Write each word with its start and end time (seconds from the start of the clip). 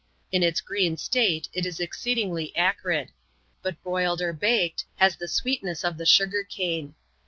In 0.31 0.41
its 0.41 0.61
green 0.61 0.97
state, 0.97 1.47
it 1.53 1.63
is 1.63 1.79
exceedingly 1.79 2.55
acrid; 2.57 3.11
but 3.61 3.83
boiled 3.83 4.19
or 4.19 4.33
baked 4.33 4.85
has 4.95 5.15
the 5.15 5.27
sweetness 5.27 5.83
of 5.83 5.97
the 5.99 6.07
sugar 6.07 6.43
cane. 6.43 6.95